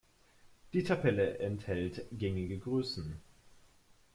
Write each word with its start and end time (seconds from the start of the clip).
Die 0.73 0.83
Tabelle 0.83 1.37
enthält 1.37 2.07
gängige 2.11 2.57
Größen. 2.57 3.21